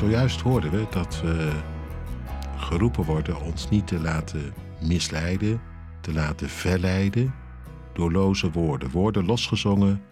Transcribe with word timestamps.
Zojuist 0.00 0.40
hoorden 0.40 0.70
we 0.70 0.86
dat 0.90 1.20
we 1.20 1.62
geroepen 2.56 3.04
worden 3.04 3.40
ons 3.40 3.68
niet 3.68 3.86
te 3.86 3.98
laten 3.98 4.54
misleiden, 4.82 5.60
te 6.00 6.12
laten 6.12 6.48
verleiden 6.48 7.34
door 7.92 8.12
loze 8.12 8.50
woorden. 8.50 8.90
Woorden 8.90 9.24
losgezongen 9.24 10.02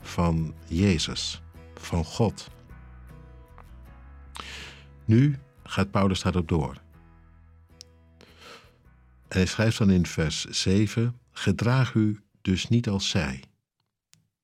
van 0.00 0.54
Jezus, 0.66 1.42
van 1.74 2.04
God. 2.04 2.50
Nu 5.04 5.38
gaat 5.62 5.90
Paulus 5.90 6.22
daarop 6.22 6.48
door. 6.48 6.80
Hij 9.28 9.46
schrijft 9.46 9.78
dan 9.78 9.90
in 9.90 10.06
vers 10.06 10.44
7: 10.44 11.18
Gedraag 11.32 11.94
u 11.94 12.20
dus 12.42 12.68
niet 12.68 12.88
als 12.88 13.08
zij. 13.08 13.42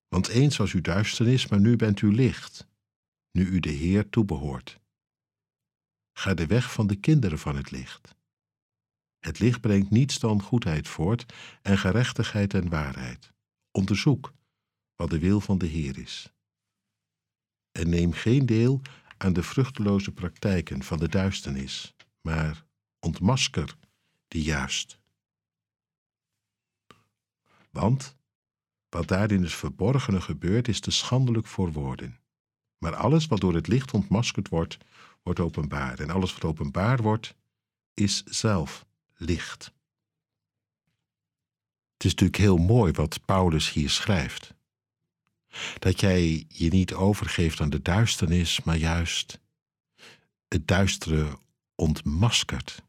Want 0.08 0.28
eens 0.28 0.56
was 0.56 0.72
u 0.72 0.80
duisternis, 0.80 1.48
maar 1.48 1.60
nu 1.60 1.76
bent 1.76 2.00
u 2.00 2.14
licht, 2.14 2.66
nu 3.34 3.46
u 3.46 3.60
de 3.60 3.70
Heer 3.70 4.08
toebehoort. 4.08 4.80
Ga 6.12 6.34
de 6.34 6.46
weg 6.46 6.72
van 6.72 6.86
de 6.86 6.96
kinderen 6.96 7.38
van 7.38 7.56
het 7.56 7.70
licht. 7.70 8.14
Het 9.18 9.38
licht 9.38 9.60
brengt 9.60 9.90
niets 9.90 10.18
dan 10.18 10.42
goedheid 10.42 10.88
voort 10.88 11.34
en 11.62 11.78
gerechtigheid 11.78 12.54
en 12.54 12.68
waarheid. 12.68 13.32
Onderzoek 13.70 14.32
wat 14.96 15.10
de 15.10 15.18
wil 15.18 15.40
van 15.40 15.58
de 15.58 15.66
Heer 15.66 15.98
is. 15.98 16.32
En 17.72 17.88
neem 17.88 18.12
geen 18.12 18.46
deel 18.46 18.80
aan 19.16 19.32
de 19.32 19.42
vruchteloze 19.42 20.12
praktijken 20.12 20.82
van 20.82 20.98
de 20.98 21.08
duisternis, 21.08 21.94
maar 22.20 22.64
ontmasker 22.98 23.76
die 24.28 24.42
juist. 24.42 24.98
Want 27.70 28.16
wat 28.88 29.08
daarin 29.08 29.42
het 29.42 29.52
verborgene 29.52 30.20
gebeurt, 30.20 30.68
is 30.68 30.80
te 30.80 30.90
schandelijk 30.90 31.46
voor 31.46 31.72
woorden. 31.72 32.23
Maar 32.78 32.94
alles 32.94 33.26
wat 33.26 33.40
door 33.40 33.54
het 33.54 33.66
licht 33.66 33.92
ontmaskerd 33.92 34.48
wordt, 34.48 34.78
wordt 35.22 35.40
openbaar. 35.40 35.98
En 35.98 36.10
alles 36.10 36.32
wat 36.32 36.44
openbaar 36.44 37.02
wordt, 37.02 37.34
is 37.94 38.22
zelf 38.24 38.86
licht. 39.16 39.72
Het 41.92 42.04
is 42.04 42.10
natuurlijk 42.10 42.38
heel 42.38 42.56
mooi 42.56 42.92
wat 42.92 43.24
Paulus 43.24 43.72
hier 43.72 43.90
schrijft. 43.90 44.54
Dat 45.78 46.00
jij 46.00 46.44
je 46.48 46.68
niet 46.68 46.94
overgeeft 46.94 47.60
aan 47.60 47.70
de 47.70 47.82
duisternis, 47.82 48.62
maar 48.62 48.76
juist 48.76 49.40
het 50.48 50.66
duistere 50.68 51.38
ontmaskert. 51.74 52.82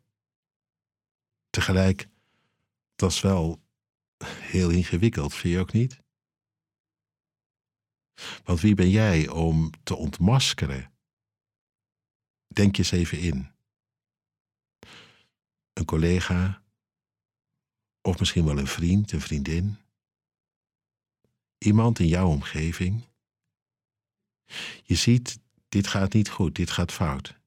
Tegelijk, 1.49 2.07
dat 2.95 3.11
is 3.11 3.21
wel 3.21 3.61
heel 4.27 4.69
ingewikkeld, 4.69 5.33
vind 5.33 5.53
je 5.53 5.59
ook 5.59 5.71
niet? 5.71 6.03
Want 8.43 8.59
wie 8.59 8.75
ben 8.75 8.89
jij 8.89 9.29
om 9.29 9.71
te 9.83 9.95
ontmaskeren? 9.95 10.91
Denk 12.47 12.75
je 12.75 12.81
eens 12.81 12.91
even 12.91 13.19
in. 13.19 13.51
Een 15.73 15.85
collega, 15.85 16.63
of 18.01 18.19
misschien 18.19 18.45
wel 18.45 18.57
een 18.57 18.67
vriend, 18.67 19.11
een 19.11 19.21
vriendin. 19.21 19.77
Iemand 21.57 21.99
in 21.99 22.07
jouw 22.07 22.27
omgeving. 22.27 23.07
Je 24.83 24.95
ziet, 24.95 25.39
dit 25.69 25.87
gaat 25.87 26.13
niet 26.13 26.29
goed, 26.29 26.55
dit 26.55 26.71
gaat 26.71 26.91
fout. 26.91 27.39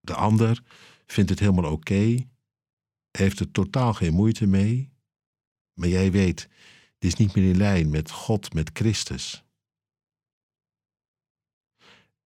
De 0.00 0.14
ander 0.14 0.62
vindt 1.06 1.30
het 1.30 1.38
helemaal 1.38 1.72
oké, 1.72 2.28
heeft 3.10 3.40
er 3.40 3.50
totaal 3.50 3.94
geen 3.94 4.14
moeite 4.14 4.46
mee, 4.46 4.92
maar 5.72 5.88
jij 5.88 6.10
weet, 6.10 6.48
dit 6.98 7.12
is 7.12 7.14
niet 7.14 7.34
meer 7.34 7.48
in 7.48 7.56
lijn 7.56 7.90
met 7.90 8.10
God, 8.10 8.54
met 8.54 8.70
Christus. 8.72 9.44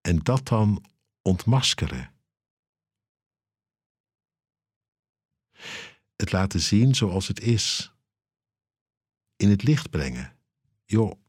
En 0.06 0.18
dat 0.18 0.46
dan 0.46 0.84
ontmaskeren. 1.22 2.14
Het 6.16 6.32
laten 6.32 6.60
zien 6.60 6.94
zoals 6.94 7.28
het 7.28 7.40
is. 7.40 7.92
In 9.36 9.50
het 9.50 9.62
licht 9.62 9.90
brengen. 9.90 10.36
Joh, 10.84 11.20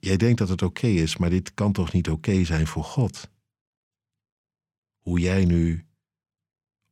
jij 0.00 0.16
denkt 0.16 0.38
dat 0.38 0.48
het 0.48 0.62
oké 0.62 0.86
is, 0.86 1.16
maar 1.16 1.30
dit 1.30 1.54
kan 1.54 1.72
toch 1.72 1.92
niet 1.92 2.10
oké 2.10 2.44
zijn 2.44 2.66
voor 2.66 2.84
God? 2.84 3.30
Hoe 4.98 5.18
jij 5.18 5.44
nu 5.44 5.86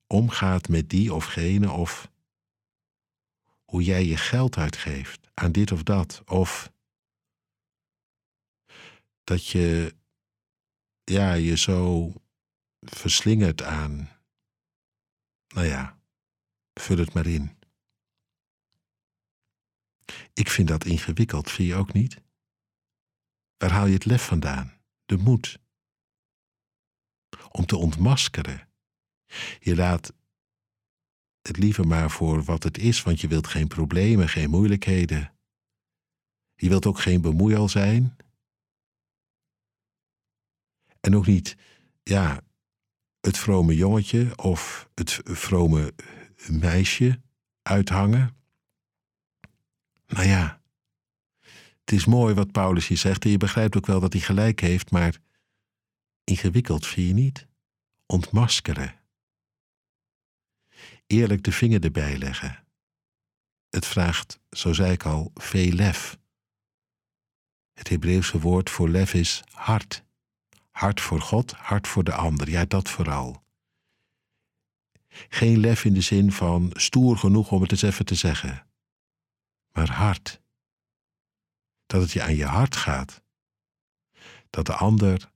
omgaat 0.07 0.69
met 0.69 0.91
die 0.91 1.15
of 1.15 1.25
gene 1.25 1.71
of 1.71 2.11
hoe 3.65 3.83
jij 3.83 4.05
je 4.05 4.17
geld 4.17 4.57
uitgeeft 4.57 5.31
aan 5.35 5.53
dit 5.53 5.73
of 5.73 5.83
dat 5.83 6.23
of 6.25 6.73
dat 9.25 9.47
je 9.47 9.97
ja, 11.09 11.33
je 11.33 11.57
zo 11.57 12.13
verslingert 12.81 13.63
aan 13.63 14.09
nou 15.55 15.67
ja, 15.67 16.01
vul 16.75 16.99
het 16.99 17.13
maar 17.13 17.27
in. 17.27 17.57
Ik 20.33 20.49
vind 20.49 20.69
dat 20.69 20.85
ingewikkeld, 20.85 21.51
vind 21.51 21.69
je 21.69 21.75
ook 21.75 21.93
niet? 21.93 22.23
Waar 23.57 23.71
haal 23.71 23.87
je 23.87 23.95
het 23.95 24.05
lef 24.05 24.27
vandaan? 24.27 24.81
De 25.05 25.17
moed. 25.17 25.59
Om 27.51 27.67
te 27.67 27.77
ontmaskeren. 27.77 28.69
Je 29.61 29.77
laat 29.77 30.13
het 31.41 31.57
liever 31.57 31.87
maar 31.87 32.11
voor 32.11 32.43
wat 32.43 32.63
het 32.63 32.79
is, 32.79 33.03
want 33.03 33.21
je 33.21 33.29
wilt 33.29 33.47
geen 33.47 33.69
problemen, 33.69 34.29
geen 34.29 34.51
moeilijkheden. 34.51 35.37
Je 36.55 36.69
wilt 36.69 36.87
ook 36.87 37.01
geen 37.01 37.21
bemoeial 37.21 37.69
zijn. 37.69 38.17
En 41.01 41.17
ook 41.17 41.27
niet, 41.27 41.57
ja, 42.03 42.41
het 43.21 43.39
vrome 43.39 43.75
jongetje 43.75 44.33
of 44.37 44.89
het 44.95 45.21
vrome 45.25 45.95
meisje 46.49 47.21
uithangen. 47.63 48.37
Nou 50.07 50.27
ja, 50.27 50.63
het 51.81 51.93
is 51.93 52.05
mooi 52.05 52.35
wat 52.35 52.53
Paulus 52.53 52.87
hier 52.87 52.99
zegt 52.99 53.25
en 53.25 53.31
je 53.31 53.37
begrijpt 53.37 53.77
ook 53.77 53.87
wel 53.87 54.01
dat 54.01 54.13
hij 54.13 54.23
gelijk 54.23 54.61
heeft, 54.61 54.91
maar 54.91 55.19
ingewikkeld 56.25 56.87
vind 56.87 57.09
je 57.09 57.15
niet? 57.15 57.47
Ontmaskeren 58.07 58.99
eerlijk 61.09 61.43
de 61.43 61.53
vinger 61.53 61.85
erbij 61.85 62.19
leggen. 62.19 62.65
Het 63.71 63.87
vraagt, 63.87 64.41
zo 64.51 64.73
zei 64.73 64.93
ik 64.93 65.05
al, 65.05 65.31
veel 65.35 65.73
lef. 65.73 66.19
Het 67.75 67.89
Hebreeuwse 67.89 68.41
woord 68.41 68.71
voor 68.71 68.89
lef 68.89 69.15
is 69.15 69.43
hart. 69.51 70.05
Hart 70.79 71.01
voor 71.01 71.21
God, 71.21 71.53
hart 71.53 71.89
voor 71.89 72.05
de 72.05 72.13
ander. 72.13 72.51
Ja, 72.51 72.65
dat 72.65 72.89
vooral. 72.89 73.43
Geen 75.29 75.59
lef 75.59 75.85
in 75.85 75.95
de 75.95 76.01
zin 76.01 76.33
van 76.33 76.71
stoer 76.75 77.17
genoeg 77.17 77.51
om 77.51 77.63
het 77.63 77.71
eens 77.71 77.83
even 77.83 78.05
te 78.05 78.15
zeggen, 78.15 78.67
maar 79.73 79.91
hart. 79.91 80.41
Dat 81.87 82.01
het 82.01 82.13
je 82.13 82.23
aan 82.23 82.37
je 82.37 82.47
hart 82.47 82.77
gaat. 82.77 83.23
Dat 84.51 84.67
de 84.67 84.75
ander 84.75 85.31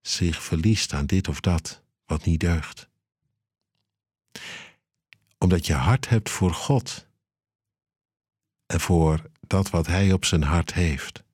zich 0.00 0.42
verliest 0.42 0.92
aan 0.92 1.06
dit 1.06 1.28
of 1.28 1.40
dat 1.40 1.82
wat 2.06 2.24
niet 2.24 2.40
deugt 2.40 2.88
omdat 5.38 5.66
je 5.66 5.74
hart 5.74 6.08
hebt 6.08 6.30
voor 6.30 6.54
God 6.54 7.06
en 8.66 8.80
voor 8.80 9.30
dat 9.40 9.70
wat 9.70 9.86
Hij 9.86 10.12
op 10.12 10.24
zijn 10.24 10.42
hart 10.42 10.74
heeft. 10.74 11.24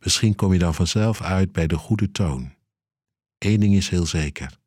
Misschien 0.00 0.34
kom 0.34 0.52
je 0.52 0.58
dan 0.58 0.74
vanzelf 0.74 1.20
uit 1.20 1.52
bij 1.52 1.66
de 1.66 1.76
goede 1.76 2.10
toon. 2.10 2.54
Eén 3.38 3.60
ding 3.60 3.74
is 3.74 3.88
heel 3.88 4.06
zeker. 4.06 4.58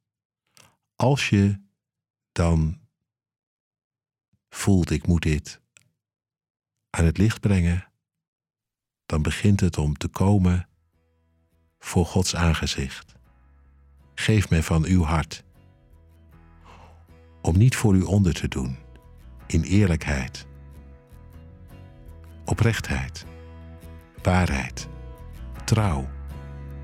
Als 0.96 1.30
je 1.30 1.62
dan 2.32 2.80
voelt 4.50 4.90
ik 4.90 5.08
moet 5.08 5.22
dit 5.22 5.62
aan 6.90 7.06
het 7.06 7.18
licht 7.18 7.40
brengen, 7.40 7.92
dan 9.06 9.22
begint 9.22 9.60
het 9.60 9.78
om 9.78 9.98
te 9.98 10.08
komen 10.08 10.70
voor 11.78 12.06
Gods 12.06 12.36
aangezicht. 12.36 13.14
Geef 14.16 14.50
mij 14.50 14.64
van 14.64 14.86
uw 14.86 15.04
hart 15.04 15.44
om 17.42 17.58
niet 17.58 17.76
voor 17.76 17.96
u 17.96 18.02
onder 18.02 18.34
te 18.34 18.48
doen, 18.48 18.78
in 19.48 19.62
eerlijkheid, 19.62 20.48
oprechtheid, 22.46 23.26
waarheid, 24.24 24.88
trouw, 25.66 26.08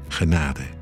genade. 0.07 0.80